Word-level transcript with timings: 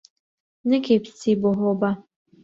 نەکەی 0.69 0.99
بچی 1.03 1.33
بۆ 1.41 1.49
هۆبە 1.59 1.91